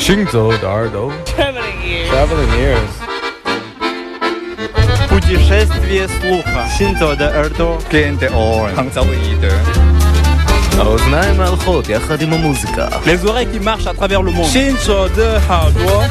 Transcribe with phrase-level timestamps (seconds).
[0.00, 2.10] 行走的耳朵 Traveling ears.
[2.10, 2.92] Traveling ears
[5.08, 6.68] Путешествие слуха.
[6.76, 7.78] Синто де Эрдо.
[7.90, 8.74] Gente on.
[8.76, 9.52] Hangzauide.
[10.78, 14.50] האוזניים ההלכות יחד עם המוזיקה Les oreilles qui marchent à travers le monde.
[14.52, 16.02] Shinto de Hardo.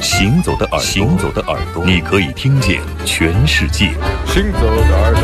[0.00, 3.90] 行走的耳朵，行走的耳朵，你可以听见全世界。
[4.26, 5.22] 行走的耳朵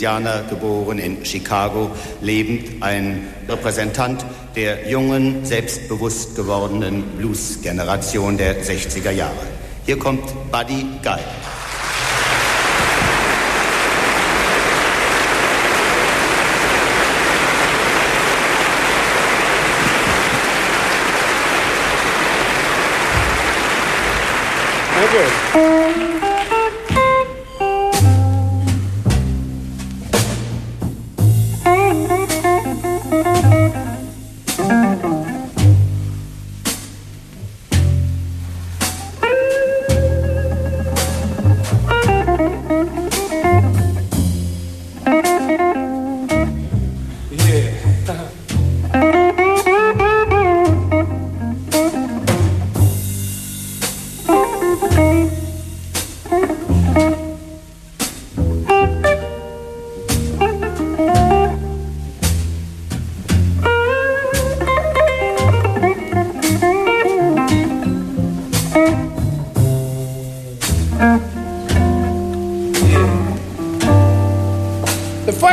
[0.00, 1.90] In Louisiana geboren, in Chicago
[2.22, 4.24] lebend, ein Repräsentant
[4.56, 9.34] der jungen, selbstbewusst gewordenen Blues-Generation der 60er Jahre.
[9.84, 11.20] Hier kommt Buddy Guy.
[25.12, 25.99] The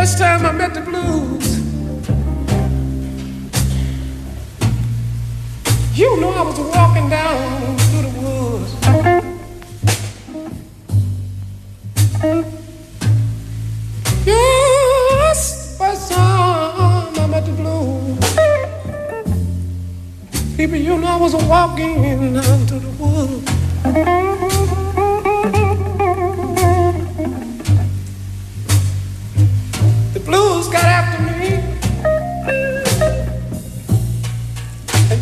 [0.07, 0.86] first time I met the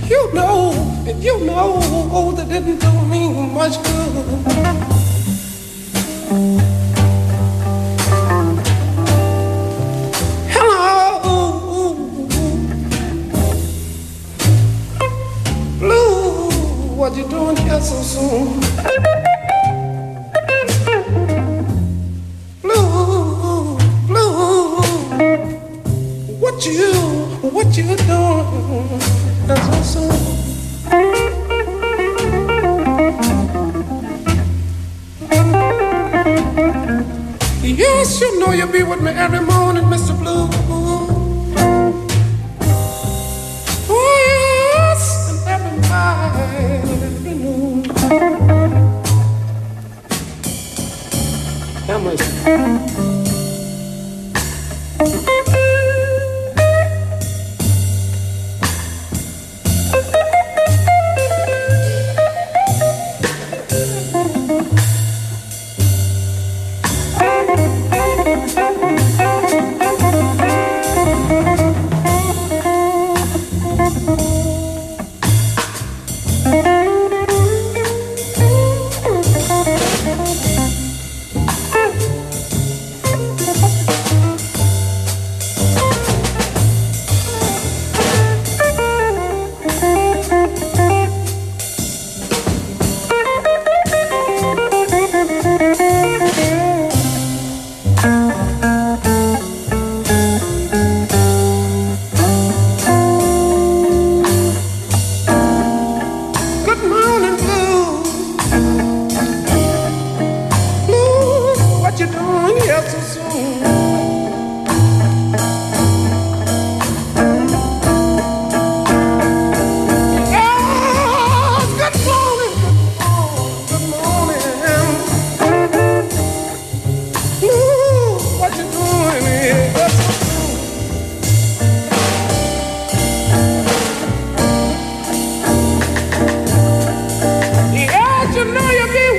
[0.10, 0.72] you know,
[1.08, 4.86] and you know that didn't do me much good.
[17.06, 18.60] What you doing here so soon?
[22.64, 23.78] Blue,
[24.08, 24.82] blue,
[26.40, 26.94] what you,
[27.52, 29.25] what you doing?
[37.62, 40.15] Yes, you know you'll be with me every morning, Mr.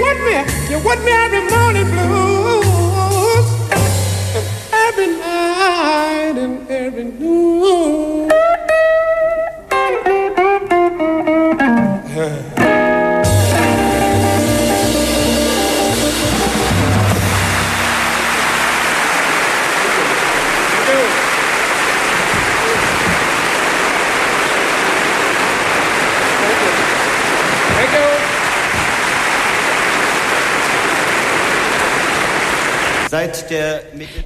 [0.07, 0.37] with me.
[0.71, 3.47] You with me every morning blues.
[4.73, 7.46] Every night and every noon.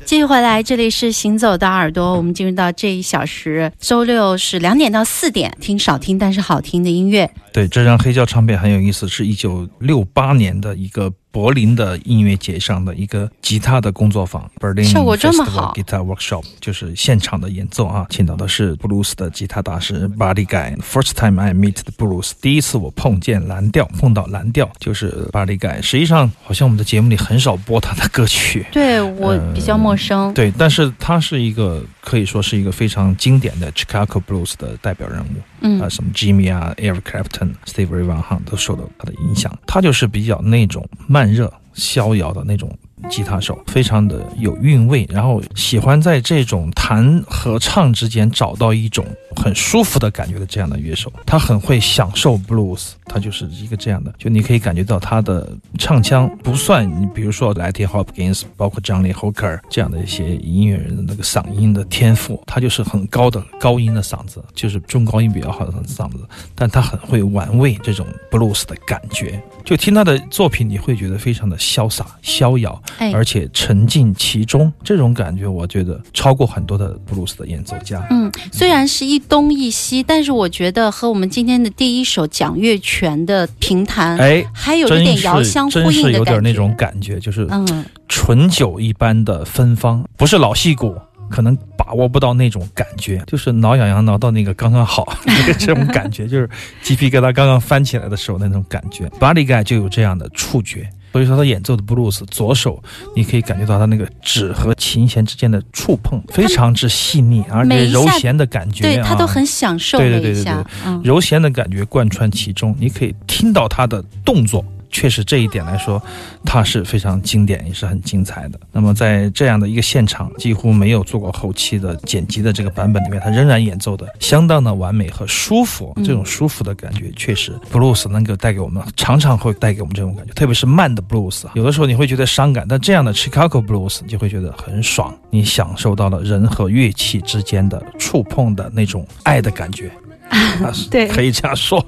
[0.05, 7.31] 继续回来，这里是行走的耳朵，我们进入到这一小时，周六是两点到四点，听少听但是好听的音乐。
[7.53, 20.77] 对，这张黑胶唱片很有意思，是一九六八年的一个柏林的音乐节上的一个吉他的工作坊，Berlin 效果这么好 Festival Guitar Workshop，就是现场的演奏啊，请到的是布鲁斯的吉他大师 Buddy Guy。
[20.81, 25.81] First time I meet the blues，第一次我碰见蓝调，碰到蓝调就是 Buddy Guy。
[25.83, 28.67] 实际上，好像我们的节目里很少播他的歌曲。
[28.73, 35.27] 对我比较陌生，对，但是他是一个可以说是一个非常经典的 Chicago Blues 的代表人物。
[35.61, 39.57] 嗯啊，什么 Jimmy 啊，Eric Clapton、Steve Ray Vaughan 都受到他的影响。
[39.67, 42.77] 他就是比较那种慢热、逍遥的那种
[43.09, 49.07] 吉他手，非常的有韵味，然后喜欢在这种弹和唱之间找到一种
[49.37, 51.13] 很舒服的感觉的这样的乐手。
[51.25, 55.49] 他很会享受 blues，他就是一个这样的，就你可以感觉到他的
[55.79, 66.19] 唱腔不算你比如说莱蒂 Hopkins，包括 Johnny Hooker 这样的一些音乐人的那个嗓音的天赋，他就是很高的高音的嗓子，就是中高音比较好的嗓子，
[66.55, 69.43] 但他很会玩味这种 blues 的感觉。
[69.65, 78.07] 就听他的作品，你会觉得非常的潇洒、逍遥，哎而且沉浸其中，这种感觉我觉得超过很多的布鲁斯的演奏家。
[78.11, 86.19] 嗯，虽然是一东一西，但是我觉得和我们今天的第一首蒋月泉的评弹，哎，还有一点遥相呼真是应的感觉。
[86.19, 90.95] 有点那种感觉，就是嗯，醇酒一般的芬芳，不是老戏骨。
[91.31, 96.51] 可能把握不到那种感觉，就是挠痒痒挠到那个刚刚好， 那个这种感觉，就是
[96.83, 99.09] 鸡皮疙瘩刚刚翻起来的时候那种感觉。
[99.11, 102.83] Buddy Guy 就有这样的触觉，所以说他演奏的布鲁斯，左手
[103.17, 110.55] 你可以感觉到他那个指和琴弦之间的触碰非常之细腻，而且柔弦的感觉，啊对他都很享受对对对对对，
[110.87, 114.65] 嗯，柔弦的感觉贯穿其中，你可以听到他的动作。
[114.91, 116.03] 确实，这一点来说，
[116.45, 118.61] 它是非常经典，也是很精彩的。
[118.73, 125.93] 那么，在这样的一个现场，几乎没有做过后期的剪辑的这个版本里面，它仍然演奏的相当的完美和舒服。
[125.97, 139.91] 嗯这种舒服的感觉，确实，blues 能够带给我们，常常会带给我们这种感觉，特别是慢的布鲁斯，有的时候你会觉得伤感，但这样的 Chicago Blues 你就会觉得很爽，你享受到了人和乐器之间的触碰的那种爱的感觉。
[140.31, 141.85] 啊 对可以这样说，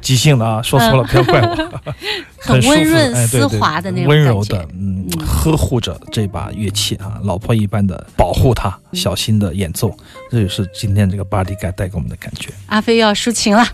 [0.00, 1.80] 即兴的啊，说错了，不要怪我。
[2.40, 9.94] 很舒服丝滑的那种温柔的，嗯，呵护着这把乐器啊，老婆一般的保护它，小心的演奏，
[10.30, 12.50] 这就是今天这个巴迪盖带给我们的感觉。
[12.66, 13.66] 阿飞又要抒情了。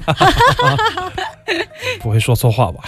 [2.01, 2.83] 不会说错话吧？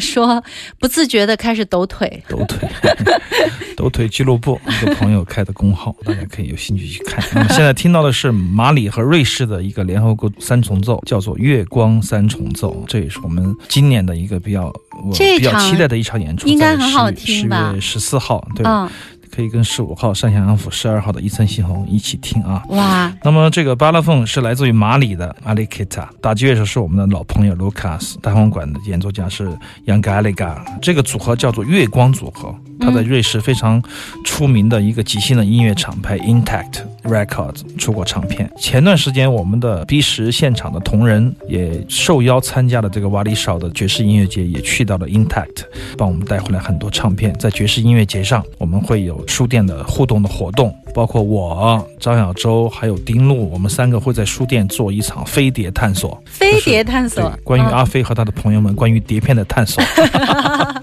[0.00, 0.42] 说
[0.78, 2.68] 不自觉的开始抖腿，抖腿，
[3.76, 7.22] 抖腿俱乐部一个朋友开的公号，大家可以有兴趣去看。
[7.34, 14.66] 那么现在听到的是马里和瑞士的一个联合国三重奏，叫做《月光三重奏》，这也是我们今年的一个比较
[15.04, 18.64] 我比较期待的一场演出，应该在很好听吧十月十四号，对。
[18.66, 18.88] 嗯，
[19.34, 22.62] 可以跟十五号上下安抚，十二号的一层西红一起听啊。
[22.68, 29.48] 哇，那么这个巴拉凤是来自于马里的阿里 Kita，打击乐手是我们的老朋友 Lucas，单簧管的演奏家是
[29.86, 33.82] Young Gallagher，这个组合叫做月光组合，他在瑞士非常
[34.22, 38.50] 出名的一个即兴的音乐厂牌 Intact Records 出过唱片。
[38.58, 45.64] 前段时间我们的 B 十现场的同仁也受邀参加了这个瓦里少的爵士音乐节，也去到了 Intact，
[45.96, 47.32] 帮我们带回来很多唱片。
[47.38, 56.20] 在爵士音乐节上，我们会有书店的互动的活动，包括我、张小舟还有丁路，我们三个会在书店做一场飞碟探索。
[56.26, 59.82] 飞碟探索对，关于嗯阿飞和他的朋友们关于碟片的探索。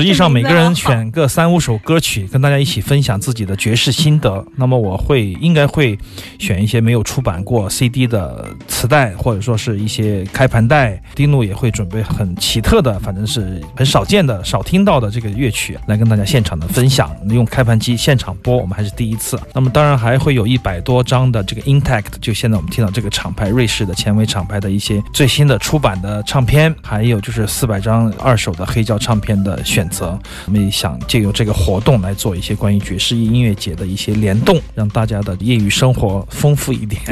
[0.00, 4.42] 实际上，每个人选个三五首歌曲，跟大家一起分享自己的爵士心得。
[4.56, 5.98] 那么，我会应该会
[6.38, 10.98] 选一些没有出版过 CD 的磁带，或者说是一些开盘带。
[11.14, 17.14] 丁路也会准备很奇特的，反正是很少见的、少听到的这个乐曲，来跟大家现场的分享。
[17.28, 19.38] 用开盘机现场播，我们还是第一次。
[19.52, 30.18] 那么，当然还会有一百多张的这个 Intact，就现在我们听到这个厂牌瑞士的前卫厂牌的一些最新的出版的唱片，还有就是四百张二手的黑胶唱片的选择。
[30.46, 37.02] 我们也想借由这个活动来做一些关于爵士音乐节的一些联动，让大家的业余生活丰富一点。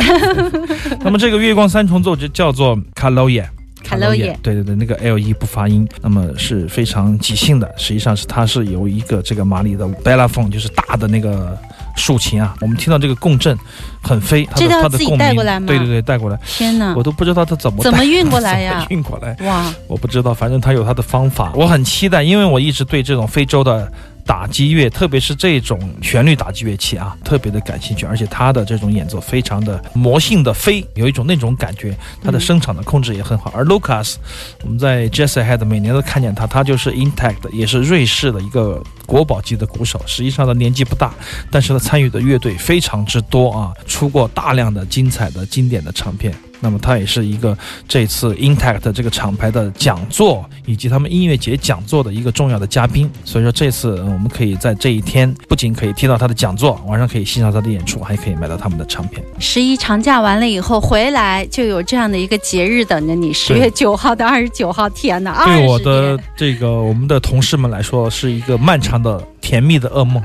[1.04, 3.49] 那么这个月光三重奏就叫做卡洛耶。
[3.85, 7.73] 卡洛耶对对对，那个 L 一不发音，那么是非常即兴的。
[7.76, 11.56] 实际上是它是由一个这个马里的 Bella phone，就是大的那个
[11.99, 13.59] 竖琴啊，我们听到这个共振
[14.00, 16.95] 很飞，它的它的共鸣对对对，带过来，天哪。
[16.97, 18.87] 我，都不知道它怎么带怎么运过 来呀？
[18.88, 23.90] 运过来，哇，我不知道，反正它有它的方法，我很期待，因为我一直对这种非洲的。
[24.28, 33.50] 打击乐，特别是这种旋律打击乐器啊，特别的感兴趣，而且他的这种演奏非常的魔性的飞，有一种那种感觉，他的声场的控制也很好。
[33.56, 34.16] 而 Lucas，
[34.62, 39.99] 我们在 Jazz Ahead 每年都看见他，他就是 Intact，也是瑞士的一个国宝级的鼓手。
[40.04, 41.14] 实际上他年纪不大，
[41.50, 46.35] 但是他参与的乐队非常之多啊，出过大量的精彩的经典的唱片。
[46.61, 53.11] 那么他也是一个这次 Intact 这个厂牌的讲座以及他们音乐节讲座的一个重要的嘉宾。
[53.25, 59.23] 所以说这次呃我们可以在这一天不仅可以听到他的讲座，晚上可以欣赏他的演出，还可以买到他们的唱片。
[59.38, 63.33] 十一长假完了以后回来，就有这样的一个节日等着你。
[63.33, 70.23] 十月 九号到二十九号，天哪，对我的这个我们的同事们来说，是一个漫长的甜蜜的噩梦。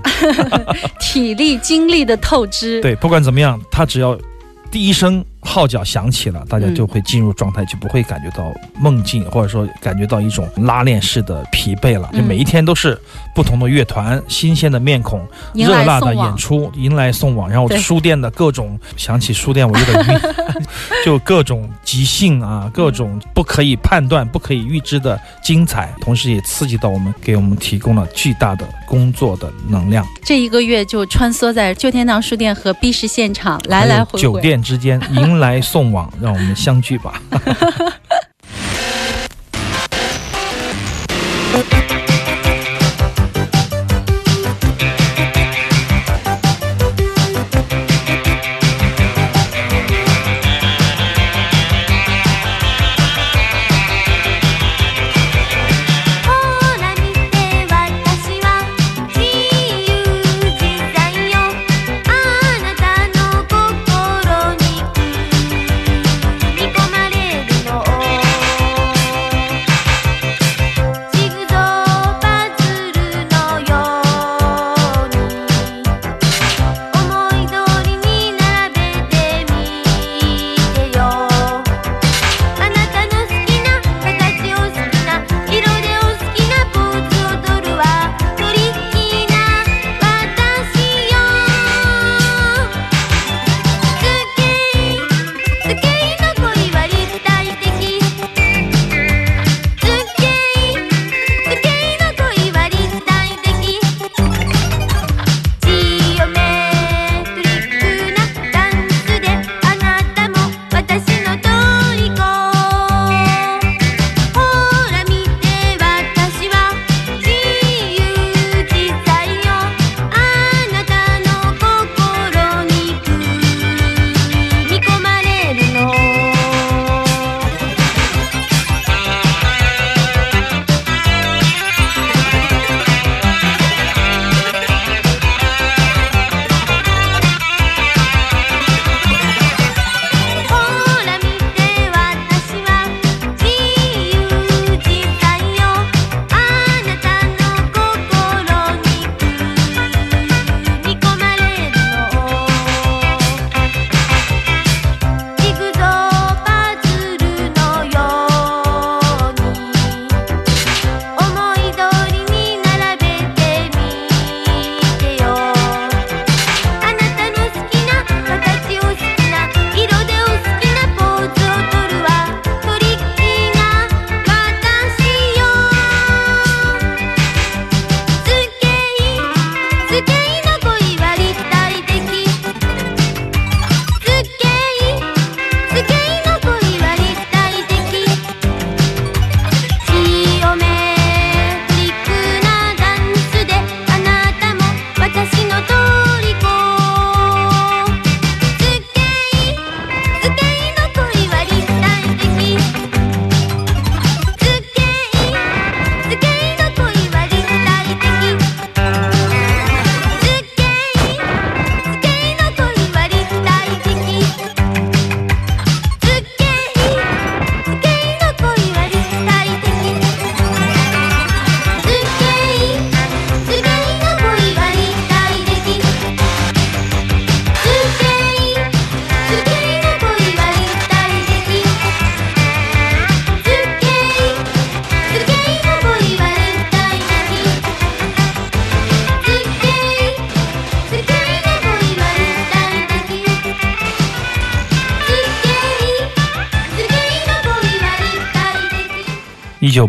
[1.00, 4.18] 体力精力的透支，对，不管怎么样，他只要
[4.72, 12.10] 第一声号角响起了，大家嗯就会进入状态，就不会感觉到梦境，或者说感觉到一种拉练式的疲惫了。
[12.14, 13.00] 就嗯每一天都是
[13.36, 20.20] 不同的乐团、新鲜的面孔、热辣的演出，迎来送往，然后书店的各种，想起书店我有点晕，
[21.06, 30.06] 就各种即兴啊，各种不可以判断、不可以预知的精彩，同时也刺激到我们，给我们提供了巨大的工作的能量。
[30.24, 34.22] 这一个月就穿梭在旧天堂书店和 B 市现场来来回回。
[34.22, 37.22] 酒店之间迎来送往，让我们相聚吧。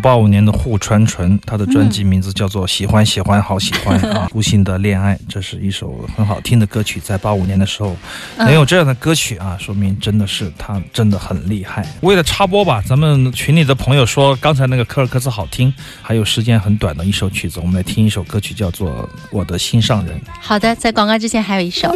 [0.05, 7.97] 八五年的户川纯，他的专辑名字叫做《喜欢喜欢好喜欢》啊，无心的恋爱，这是一首很好听的歌曲，在八五年的时候
[8.37, 11.89] 嗯能有这样的歌曲啊，说明真的是他真的很厉害。
[12.03, 18.91] 为了插播吧，咱们群里的朋友说刚才那个科尔克斯好听，还有时间很短的一首曲子，我们来听一首歌曲，叫做
[19.31, 20.15] 《我的心上人》。
[20.39, 21.91] 好的，在广告之前还有一首。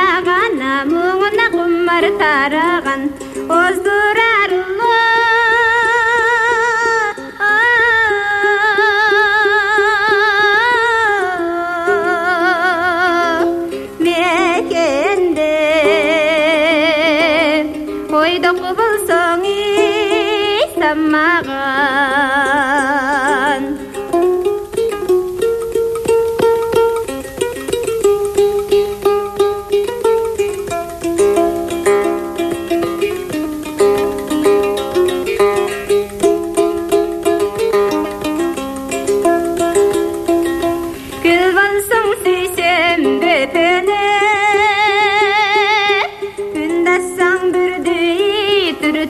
[0.00, 0.60] қараған
[0.90, 3.02] мұңына ғұмыр тараған
[3.56, 4.29] оздыра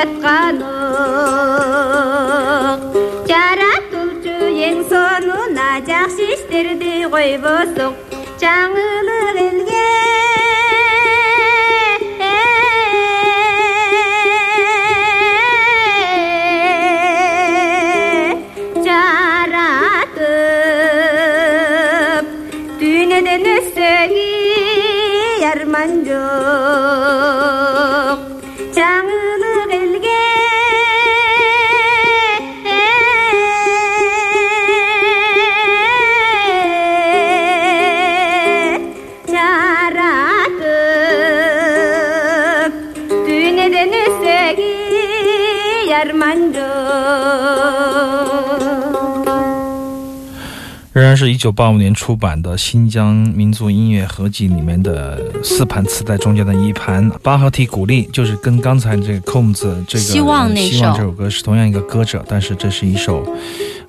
[0.00, 0.70] ятканок
[3.30, 4.36] жаратуучу
[4.68, 8.09] эң сонуна жакшы иштерди койбосок
[51.11, 57.11] 然是一九八五年出版的新疆民族音乐合集里面的四盘磁带中间的一盘。
[57.21, 60.77] 巴合体鼓励，就是跟刚才这个 Combs 这个希望那首。
[60.77, 63.27] 希望这首歌是同样一个歌者，但是这是一首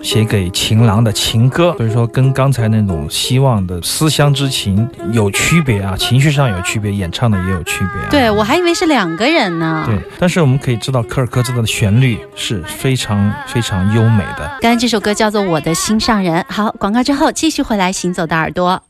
[0.03, 8.09] 写给情郎的情歌，所以说跟刚才那种希望的思乡之情有区别啊，情绪上有区别，演唱的也有区别、啊。
[8.11, 9.85] 对我还以为是两个人呢。
[9.87, 14.59] 对，但是我们可以知道科尔科兹的旋律是非常非常优美的。
[14.61, 16.43] 刚才这首歌叫做《我的心上人》。
[16.49, 18.83] 好，广告之后继续回来，行走的耳朵。